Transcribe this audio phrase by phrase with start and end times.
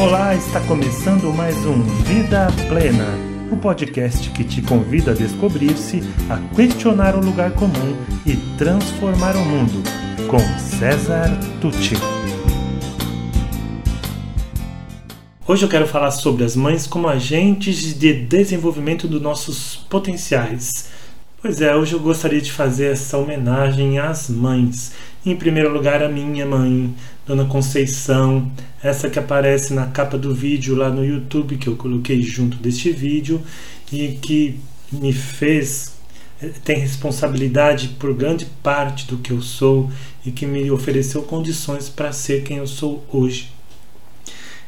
[0.00, 3.04] Olá, está começando mais um Vida Plena,
[3.50, 9.44] o podcast que te convida a descobrir-se, a questionar o lugar comum e transformar o
[9.44, 9.82] mundo,
[10.28, 11.28] com César
[11.60, 11.96] Tucci.
[15.44, 20.90] Hoje eu quero falar sobre as mães como agentes de desenvolvimento dos nossos potenciais.
[21.42, 24.92] Pois é, hoje eu gostaria de fazer essa homenagem às mães.
[25.28, 26.94] Em primeiro lugar, a minha mãe,
[27.26, 28.50] Dona Conceição,
[28.82, 32.90] essa que aparece na capa do vídeo lá no YouTube que eu coloquei junto deste
[32.90, 33.42] vídeo
[33.92, 34.58] e que
[34.90, 35.92] me fez
[36.40, 39.90] eh, tem responsabilidade por grande parte do que eu sou
[40.24, 43.52] e que me ofereceu condições para ser quem eu sou hoje.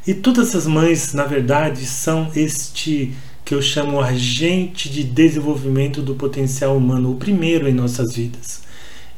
[0.07, 3.15] E todas as mães, na verdade, são este
[3.47, 8.69] que eu chamo agente de desenvolvimento do potencial humano, o primeiro em nossas vidas.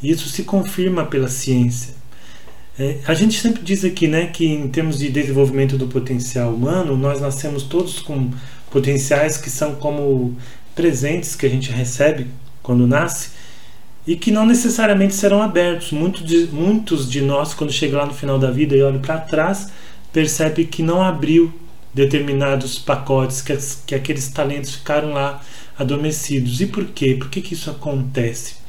[0.02, 1.94] Isso se confirma pela ciência.
[2.78, 6.96] É, a gente sempre diz aqui né, que, em termos de desenvolvimento do potencial humano,
[6.96, 8.30] nós nascemos todos com
[8.70, 10.36] potenciais que são como
[10.74, 12.26] presentes que a gente recebe
[12.62, 13.30] quando nasce
[14.06, 15.92] e que não necessariamente serão abertos.
[15.92, 19.18] Muitos de, muitos de nós, quando chega lá no final da vida e olha para
[19.18, 19.68] trás,
[20.12, 21.52] percebe que não abriu
[21.94, 23.56] determinados pacotes, que,
[23.86, 25.42] que aqueles talentos ficaram lá
[25.78, 26.60] adormecidos.
[26.60, 27.16] E por quê?
[27.18, 28.61] Por que, que isso acontece?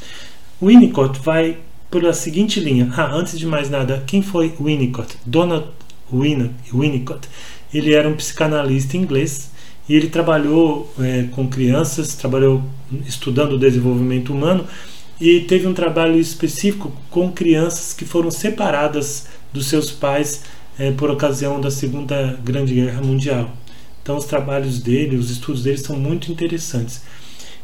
[0.64, 1.58] Winnicott vai
[1.92, 2.90] pela seguinte linha.
[2.96, 5.18] Ah, antes de mais nada, quem foi Winnicott?
[5.26, 5.68] Donald
[6.12, 7.28] Winnicott.
[7.74, 9.52] Ele era um psicanalista inglês
[9.90, 12.64] e ele trabalhou é, com crianças, trabalhou
[13.06, 14.66] estudando o desenvolvimento humano
[15.20, 20.44] e teve um trabalho específico com crianças que foram separadas dos seus pais
[20.80, 23.52] é, por ocasião da Segunda Grande Guerra Mundial.
[24.02, 27.02] Então, os trabalhos dele, os estudos dele são muito interessantes.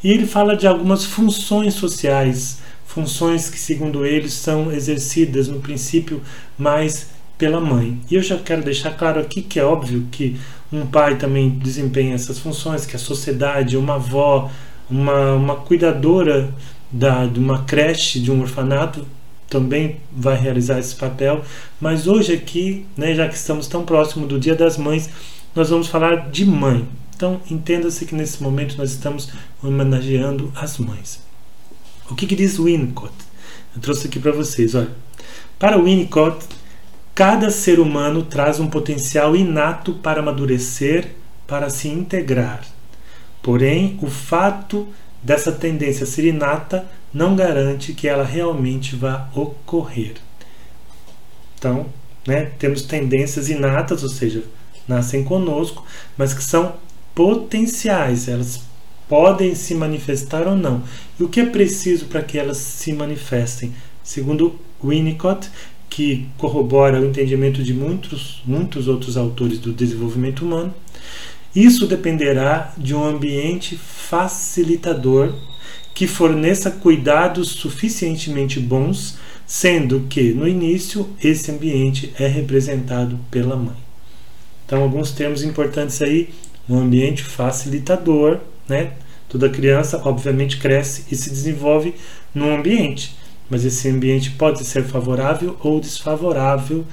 [0.03, 2.59] E ele fala de algumas funções sociais
[2.90, 6.22] funções que, segundo eles, são exercidas no princípio
[6.58, 8.02] mais pela mãe.
[8.09, 10.40] E eu já quero deixar claro aqui que é óbvio que
[10.73, 14.50] um pai também desempenha essas funções, que a sociedade, uma avó,
[14.90, 16.52] uma, uma cuidadora
[16.92, 19.05] da, de uma creche, de um orfanato,
[19.48, 21.44] também vai realizar esse papel.
[21.80, 25.11] Mas hoje aqui, né, já que estamos tão próximo do Dia das Mães,
[25.55, 26.88] nós vamos falar de mãe.
[27.16, 29.30] Então entenda-se que nesse momento nós estamos
[29.61, 31.29] homenageando as mães.
[32.09, 33.14] O que, que diz Winnicott?
[33.75, 34.73] Eu trouxe aqui para vocês.
[34.73, 34.89] Olha,
[35.59, 36.45] para Winnicott,
[37.14, 41.11] cada ser humano traz um potencial inato para amadurecer,
[41.45, 42.65] para se integrar.
[43.43, 44.87] Porém, o fato
[45.21, 50.15] dessa tendência ser inata não garante que ela realmente vá ocorrer.
[51.58, 51.87] Então,
[52.25, 54.43] né, temos tendências inatas, ou seja,
[54.87, 55.83] nascem conosco,
[56.17, 56.75] mas que são
[57.14, 58.61] potenciais, elas
[59.09, 60.83] podem se manifestar ou não.
[61.20, 63.73] E o que é preciso para que elas se manifestem?
[64.03, 65.49] Segundo Winnicott,
[65.89, 70.73] que corrobora o entendimento de muitos, muitos outros autores do desenvolvimento humano,
[71.55, 75.33] isso dependerá de um ambiente facilitador
[75.95, 83.75] que forneça cuidados suficientemente bons, sendo que no início esse ambiente é representado pela mãe.
[84.65, 86.30] Então, alguns termos importantes aí:
[86.69, 88.93] um ambiente facilitador, né?
[89.27, 91.93] Toda criança, obviamente, cresce e se desenvolve
[92.33, 93.15] num ambiente,
[93.49, 96.85] mas esse ambiente pode ser favorável ou desfavorável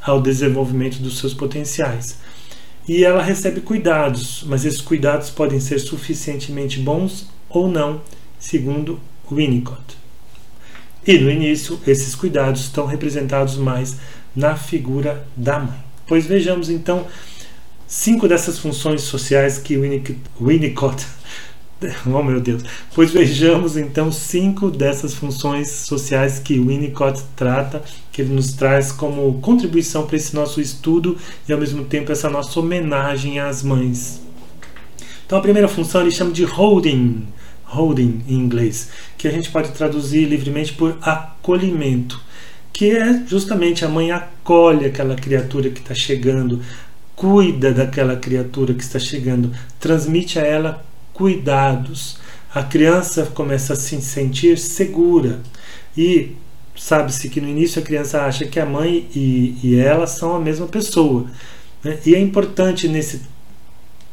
[0.00, 2.18] ao desenvolvimento dos seus potenciais.
[2.86, 8.02] E ela recebe cuidados, mas esses cuidados podem ser suficientemente bons ou não,
[8.38, 9.96] segundo Winnicott.
[11.06, 13.96] E no início, esses cuidados estão representados mais
[14.34, 15.84] na figura da mãe.
[16.06, 17.06] Pois vejamos então
[17.86, 19.76] cinco dessas funções sociais que
[20.40, 21.06] Winnicott
[22.06, 22.62] Oh meu Deus!
[22.94, 29.40] Pois vejamos então cinco dessas funções sociais que Winnicott trata, que ele nos traz como
[29.40, 31.16] contribuição para esse nosso estudo
[31.48, 34.20] e ao mesmo tempo essa nossa homenagem às mães.
[35.26, 37.26] Então a primeira função ele chama de holding,
[37.64, 42.20] holding em inglês, que a gente pode traduzir livremente por acolhimento,
[42.72, 46.60] que é justamente a mãe acolhe aquela criatura que está chegando,
[47.24, 49.50] cuida daquela criatura que está chegando,
[49.80, 50.84] transmite a ela
[51.14, 52.18] cuidados.
[52.54, 55.40] A criança começa a se sentir segura
[55.96, 56.32] e
[56.76, 60.38] sabe-se que no início a criança acha que a mãe e, e ela são a
[60.38, 61.24] mesma pessoa.
[61.82, 61.98] Né?
[62.04, 63.22] E é importante nesse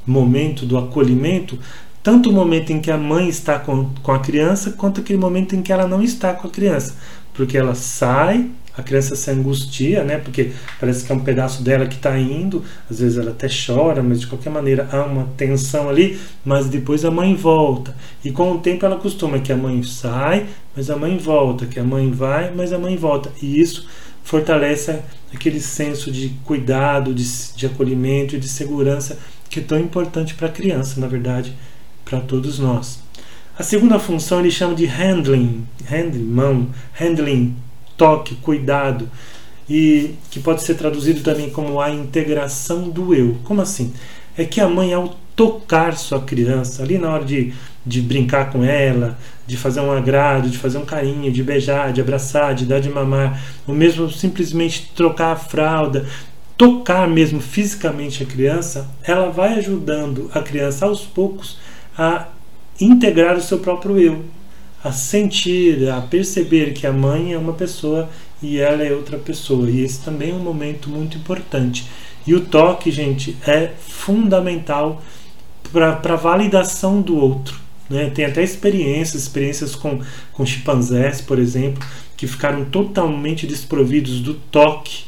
[0.08, 1.60] momento do acolhimento,
[2.02, 5.54] tanto o momento em que a mãe está com, com a criança, quanto aquele momento
[5.54, 6.96] em que ela não está com a criança.
[7.34, 10.18] Porque ela sai a criança se angustia, né?
[10.18, 12.64] Porque parece que é um pedaço dela que está indo.
[12.90, 16.20] Às vezes ela até chora, mas de qualquer maneira há uma tensão ali.
[16.46, 17.96] Mas depois a mãe volta.
[18.24, 21.80] E com o tempo ela acostuma que a mãe sai, mas a mãe volta, que
[21.80, 23.32] a mãe vai, mas a mãe volta.
[23.42, 23.88] E isso
[24.24, 25.00] fortalece
[25.34, 27.26] aquele senso de cuidado, de,
[27.56, 29.18] de acolhimento e de segurança
[29.50, 31.54] que é tão importante para a criança, na verdade,
[32.06, 33.00] para todos nós.
[33.60, 37.56] A segunda função ele chama de handling, handling, mão, handling,
[38.02, 39.08] toque, cuidado,
[39.70, 43.38] e que pode ser traduzido também como a integração do eu.
[43.44, 43.94] Como assim?
[44.36, 47.54] É que a mãe, ao tocar sua criança, ali na hora de,
[47.86, 52.02] de brincar com ela, de fazer um agrado, de fazer um carinho, de beijar, de
[52.02, 56.08] abraçar, de dar de mamar, ou mesmo simplesmente trocar a fralda,
[56.58, 61.60] tocar mesmo fisicamente a criança, ela vai ajudando a criança aos poucos
[61.96, 62.30] a
[62.80, 64.26] integrar o seu próprio eu,
[64.84, 68.10] a sentir, a perceber que a mãe é uma pessoa
[68.42, 69.70] e ela é outra pessoa.
[69.70, 71.86] E esse também é um momento muito importante.
[72.26, 75.02] E o toque, gente, é fundamental
[75.72, 77.60] para a validação do outro.
[77.90, 78.10] Né?
[78.10, 80.00] Tem até experiências, experiências com,
[80.32, 81.84] com chimpanzés, por exemplo,
[82.16, 85.06] que ficaram totalmente desprovidos do toque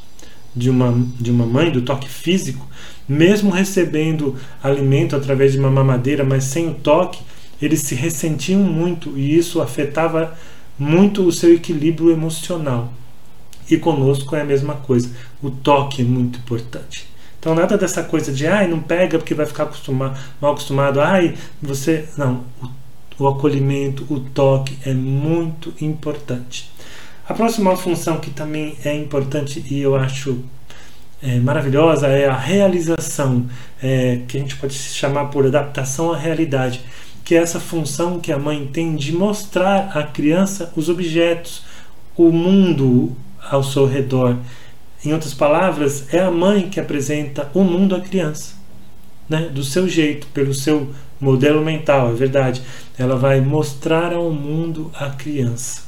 [0.56, 2.68] de uma, de uma mãe, do toque físico,
[3.08, 7.22] mesmo recebendo alimento através de uma mamadeira, mas sem o toque,
[7.62, 10.38] eles se ressentiam muito e isso afetava
[10.78, 12.92] muito o seu equilíbrio emocional.
[13.70, 15.10] E conosco é a mesma coisa.
[15.42, 17.08] O toque é muito importante.
[17.40, 21.36] Então nada dessa coisa de ai, não pega porque vai ficar acostumado, mal acostumado, ai,
[21.62, 22.08] você.
[22.18, 26.72] Não, o, o acolhimento, o toque é muito importante.
[27.28, 30.44] A próxima função que também é importante e eu acho
[31.22, 33.46] é, maravilhosa é a realização,
[33.82, 36.82] é, que a gente pode chamar por adaptação à realidade,
[37.24, 41.64] que é essa função que a mãe tem de mostrar à criança os objetos,
[42.16, 43.16] o mundo
[43.50, 44.38] ao seu redor.
[45.04, 48.56] Em outras palavras, é a mãe que apresenta o mundo à criança,
[49.28, 49.50] né?
[49.50, 52.62] do seu jeito, pelo seu modelo mental, é verdade.
[52.98, 55.84] Ela vai mostrar ao mundo a criança.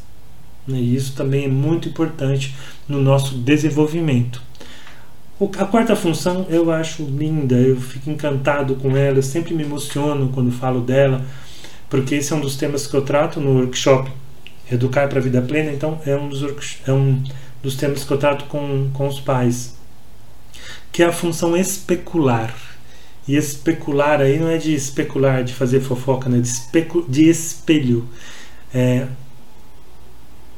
[0.67, 0.77] Né?
[0.79, 2.55] E isso também é muito importante
[2.87, 4.41] no nosso desenvolvimento.
[5.39, 10.29] A quarta função eu acho linda, eu fico encantado com ela, eu sempre me emociono
[10.33, 11.25] quando falo dela,
[11.89, 14.09] porque esse é um dos temas que eu trato no workshop
[14.71, 16.41] Educar para a Vida Plena, então é um dos,
[16.87, 17.21] é um
[17.61, 19.75] dos temas que eu trato com, com os pais,
[20.91, 22.55] que é a função especular.
[23.27, 26.39] E especular aí não é de especular, de fazer fofoca, né?
[26.39, 28.07] de, especu, de espelho.
[28.73, 29.07] É,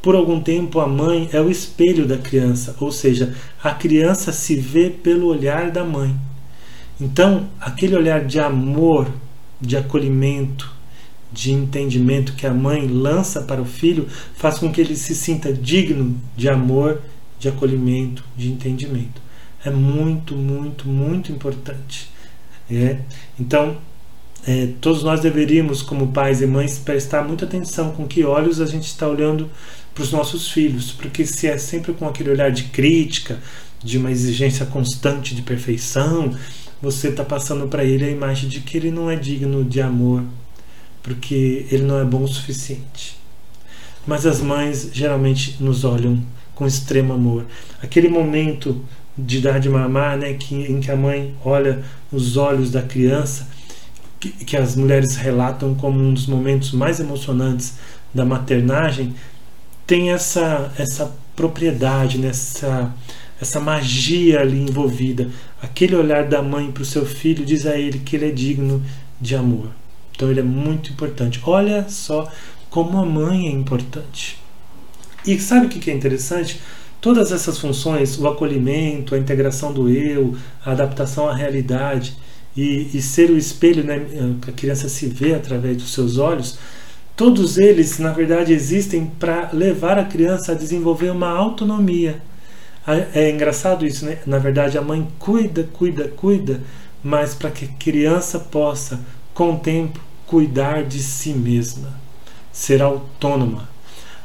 [0.08, 4.56] por algum tempo, a mãe é o espelho da criança, ou seja, a criança se
[4.56, 6.16] vê pelo olhar da mãe.
[6.98, 9.12] Então, aquele olhar de amor,
[9.60, 10.74] de acolhimento,
[11.30, 15.52] de entendimento que a mãe lança para o filho faz com que ele se sinta
[15.52, 17.02] digno de amor,
[17.38, 19.22] de acolhimento, de entendimento.
[19.66, 22.10] É muito, muito, muito importante.
[22.72, 23.00] É?
[23.38, 23.76] Então,
[24.48, 28.66] é, todos nós deveríamos, como pais e mães, prestar muita atenção com que olhos a
[28.66, 29.50] gente está olhando
[29.98, 33.40] para os nossos filhos, porque se é sempre com aquele olhar de crítica,
[33.84, 36.38] de uma exigência constante de perfeição,
[36.80, 40.24] você está passando para ele a imagem de que ele não é digno de amor,
[41.02, 43.18] porque ele não é bom o suficiente.
[44.06, 46.24] Mas as mães geralmente nos olham
[46.54, 47.48] com extremo amor.
[47.82, 48.86] Aquele momento
[49.18, 53.50] de dar de mamar, né, que, em que a mãe olha os olhos da criança,
[54.20, 57.74] que, que as mulheres relatam como um dos momentos mais emocionantes
[58.14, 59.16] da maternagem,
[59.88, 62.94] tem essa, essa propriedade, nessa né,
[63.42, 65.30] essa magia ali envolvida.
[65.62, 68.84] Aquele olhar da mãe para o seu filho diz a ele que ele é digno
[69.22, 69.70] de amor.
[70.16, 71.40] Então ele é muito importante.
[71.46, 72.30] Olha só
[72.70, 74.40] como a mãe é importante.
[75.26, 76.60] E sabe o que é interessante?
[77.00, 82.18] Todas essas funções, o acolhimento, a integração do eu, a adaptação à realidade
[82.56, 84.04] e, e ser o espelho, né,
[84.48, 86.58] a criança se vê através dos seus olhos,
[87.18, 92.22] Todos eles, na verdade, existem para levar a criança a desenvolver uma autonomia.
[93.12, 94.20] É engraçado isso, né?
[94.24, 96.62] Na verdade, a mãe cuida, cuida, cuida,
[97.04, 99.00] mas para que a criança possa,
[99.34, 101.90] com o tempo, cuidar de si mesma,
[102.52, 103.68] ser autônoma.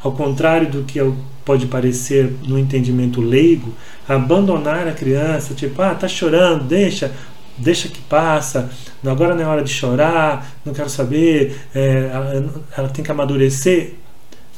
[0.02, 1.00] Ao contrário do que
[1.46, 3.72] pode parecer no entendimento leigo,
[4.06, 7.10] abandonar a criança, tipo, ah, tá chorando, deixa,
[7.56, 8.70] deixa que passa,
[9.04, 13.94] agora não é hora de chorar, não quero saber, é, ela, ela tem que amadurecer.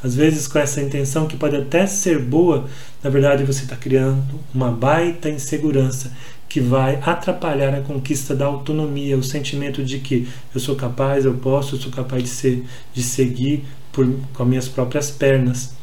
[0.02, 2.66] Às vezes, com essa intenção que pode até ser boa,
[3.02, 6.12] na verdade você está criando uma baita insegurança
[6.46, 11.34] que vai atrapalhar a conquista da autonomia, o sentimento de que eu sou capaz, eu
[11.34, 15.74] posso, eu sou capaz de, ser, de seguir por, com as minhas próprias pernas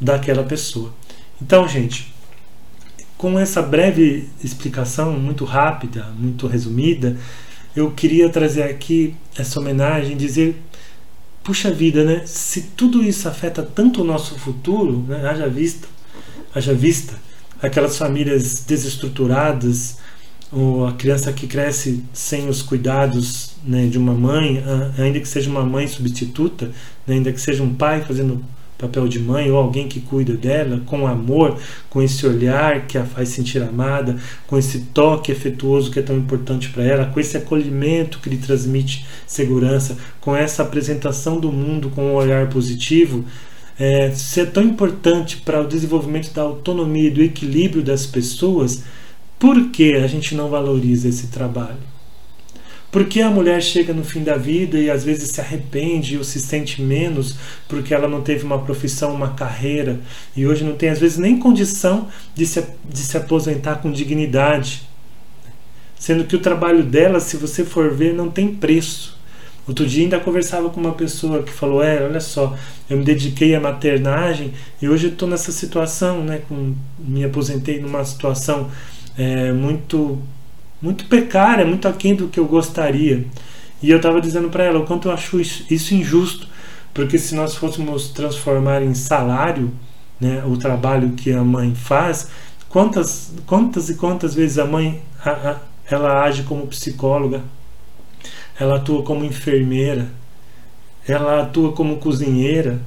[0.00, 0.92] daquela pessoa.
[1.40, 2.12] Então, gente,
[3.16, 7.16] com essa breve explicação, muito rápida, muito resumida,
[7.74, 10.60] eu queria trazer aqui essa homenagem, dizer,
[11.44, 12.22] puxa vida, né?
[12.26, 15.28] Se tudo isso afeta tanto o nosso futuro, né?
[15.28, 15.86] haja vista
[16.56, 17.14] Haja vista
[17.60, 19.98] aquelas famílias desestruturadas,
[20.50, 24.64] ou a criança que cresce sem os cuidados né, de uma mãe,
[24.96, 26.72] ainda que seja uma mãe substituta,
[27.06, 28.42] né, ainda que seja um pai fazendo
[28.78, 33.04] papel de mãe ou alguém que cuida dela com amor, com esse olhar que a
[33.04, 34.16] faz sentir amada,
[34.46, 38.36] com esse toque afetuoso que é tão importante para ela, com esse acolhimento que lhe
[38.36, 43.24] transmite segurança, com essa apresentação do mundo com um olhar positivo,
[43.78, 44.12] é,
[44.52, 48.84] tão importante para o desenvolvimento da autonomia e do equilíbrio das pessoas,
[49.38, 51.95] por que a gente não valoriza esse trabalho?
[52.96, 56.40] Porque a mulher chega no fim da vida e às vezes se arrepende ou se
[56.40, 57.36] sente menos
[57.68, 60.00] porque ela não teve uma profissão, uma carreira
[60.34, 64.88] e hoje não tem às vezes nem condição de se, de se aposentar com dignidade.
[65.98, 69.18] Sendo que o trabalho dela, se você for ver, não tem preço.
[69.68, 72.56] Outro dia ainda conversava com uma pessoa que falou: É, olha só,
[72.88, 76.40] eu me dediquei à maternagem e hoje estou nessa situação, né?
[76.48, 78.70] Com, me aposentei numa situação
[79.18, 80.18] é, muito
[80.80, 83.26] muito precária, muito aquém do que eu gostaria.
[83.82, 86.48] E eu estava dizendo para ela o quanto eu acho isso, injusto,
[86.94, 89.72] porque se nós fôssemos transformar em salário
[90.20, 92.30] né, o trabalho que a mãe faz,
[92.68, 95.56] quantas, quantas e quantas vezes a mãe a, a,
[95.90, 97.42] ela age como psicóloga,
[98.58, 100.08] ela atua como enfermeira,
[101.06, 102.80] ela atua como cozinheira,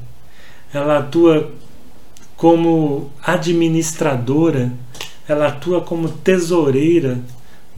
[0.73, 1.51] ela atua
[2.35, 4.71] como administradora,
[5.27, 7.19] ela atua como tesoureira,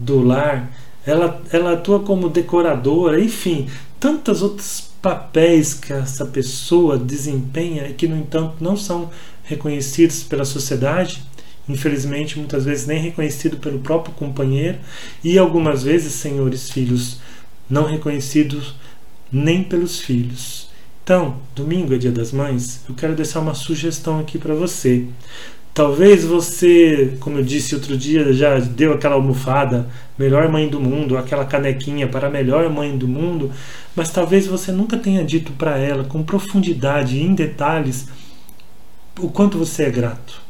[0.01, 0.71] do lar,
[1.05, 8.07] ela, ela atua como decoradora, enfim, tantos outros papéis que essa pessoa desempenha e que,
[8.07, 9.09] no entanto, não são
[9.43, 11.23] reconhecidos pela sociedade,
[11.67, 14.77] infelizmente, muitas vezes nem reconhecido pelo próprio companheiro,
[15.23, 17.19] e algumas vezes, senhores filhos,
[17.69, 18.75] não reconhecidos
[19.31, 20.69] nem pelos filhos.
[21.03, 25.07] Então, domingo é dia das mães, eu quero deixar uma sugestão aqui para você.
[25.73, 29.87] Talvez você, como eu disse outro dia, já deu aquela almofada,
[30.19, 33.49] melhor mãe do mundo, aquela canequinha para a melhor mãe do mundo,
[33.95, 38.09] mas talvez você nunca tenha dito para ela com profundidade e em detalhes
[39.17, 40.41] o quanto você é grato.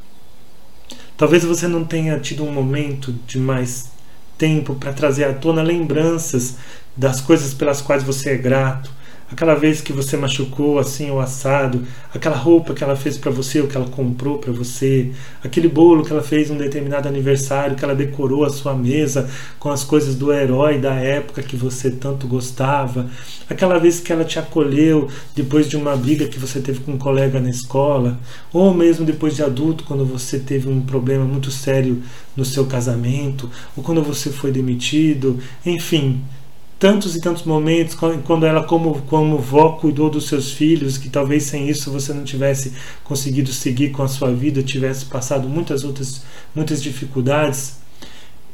[1.15, 3.91] Talvez você não tenha tido um momento de mais
[4.39, 6.57] tempo para trazer à tona lembranças
[6.97, 8.91] das coisas pelas quais você é grato
[9.31, 11.83] aquela vez que você machucou assim o assado,
[12.13, 15.11] aquela roupa que ela fez para você ou que ela comprou para você,
[15.43, 19.69] aquele bolo que ela fez um determinado aniversário, que ela decorou a sua mesa com
[19.69, 23.09] as coisas do herói da época que você tanto gostava,
[23.49, 26.97] aquela vez que ela te acolheu depois de uma briga que você teve com um
[26.97, 28.19] colega na escola,
[28.51, 32.01] ou mesmo depois de adulto quando você teve um problema muito sério
[32.35, 36.21] no seu casamento, ou quando você foi demitido, enfim,
[36.81, 37.95] tantos e tantos momentos
[38.25, 42.23] quando ela como como vó cuidou dos seus filhos que talvez sem isso você não
[42.23, 42.73] tivesse
[43.03, 46.23] conseguido seguir com a sua vida tivesse passado muitas outras
[46.55, 47.79] muitas dificuldades.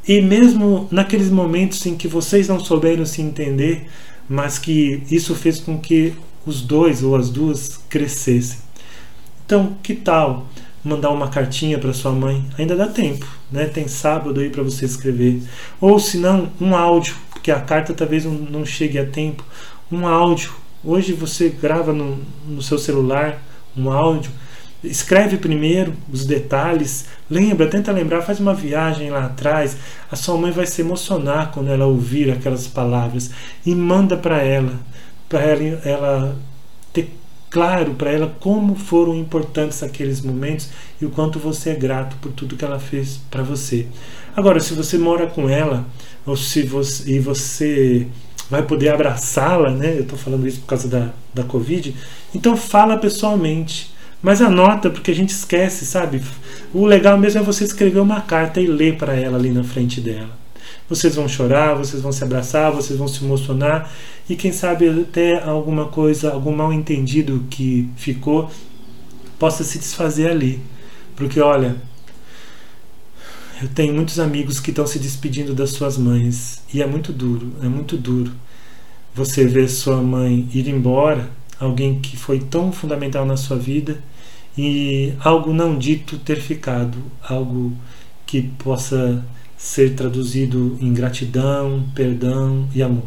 [0.06, 3.86] E mesmo naqueles momentos em que vocês não souberam se entender
[4.28, 6.12] mas que isso fez com que
[6.44, 8.58] os dois ou as duas crescessem.
[9.46, 10.46] Então que tal
[10.84, 12.44] mandar uma cartinha para sua mãe?
[12.58, 13.66] Ainda dá tempo né?
[13.66, 15.42] Tem sábado aí para você escrever.
[15.80, 17.16] Ou se não um áudio
[17.48, 19.42] porque a carta talvez não chegue a tempo.
[19.90, 20.52] Um áudio.
[20.84, 23.42] Hoje você grava no, no seu celular
[23.74, 24.30] um áudio.
[24.84, 29.78] Escreve primeiro os detalhes, lembra, tenta lembrar, faz uma viagem lá atrás.
[30.10, 33.30] A sua mãe vai se emocionar quando ela ouvir aquelas palavras
[33.64, 34.74] e manda para ela,
[35.26, 36.36] para ela, ela
[36.92, 37.10] ter
[37.48, 40.68] claro para ela como foram importantes aqueles momentos
[41.00, 43.86] e o quanto você é grato por tudo que ela fez para você.
[44.38, 45.84] Agora, se você mora com ela,
[46.24, 48.06] ou se você, e você
[48.48, 49.96] vai poder abraçá-la, né?
[49.96, 51.92] Eu estou falando isso por causa da, da Covid.
[52.32, 53.92] Então fala pessoalmente.
[54.22, 56.22] Mas anota, porque a gente esquece, sabe?
[56.72, 60.00] O legal mesmo é você escrever uma carta e ler para ela ali na frente
[60.00, 60.30] dela.
[60.88, 63.92] Vocês vão chorar, vocês vão se abraçar, vocês vão se emocionar
[64.30, 68.48] e quem sabe até alguma coisa, algum mal entendido que ficou
[69.36, 70.60] possa se desfazer ali.
[71.16, 71.87] Porque olha,
[73.60, 77.52] eu tenho muitos amigos que estão se despedindo das suas mães e é muito duro,
[77.62, 78.32] é muito duro.
[79.14, 84.00] Você ver sua mãe ir embora, alguém que foi tão fundamental na sua vida
[84.56, 87.72] e algo não dito ter ficado, algo
[88.24, 89.24] que possa
[89.56, 93.06] ser traduzido em gratidão, perdão e amor.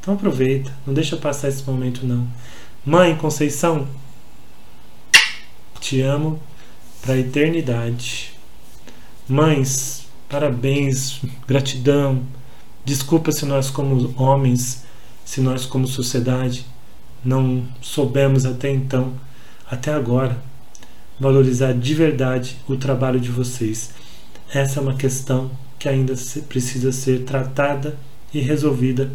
[0.00, 2.26] Então aproveita, não deixa passar esse momento não.
[2.84, 3.86] Mãe Conceição,
[5.80, 6.40] te amo
[7.02, 8.31] para a eternidade.
[9.32, 12.22] Mães, parabéns, gratidão.
[12.84, 14.84] Desculpa se nós, como homens,
[15.24, 16.66] se nós, como sociedade,
[17.24, 19.14] não soubemos até então,
[19.70, 20.36] até agora,
[21.18, 23.92] valorizar de verdade o trabalho de vocês.
[24.52, 26.12] Essa é uma questão que ainda
[26.46, 27.96] precisa ser tratada
[28.34, 29.10] e resolvida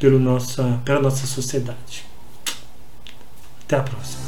[0.00, 2.06] pelo nossa, pela nossa sociedade.
[3.66, 4.27] Até a próxima.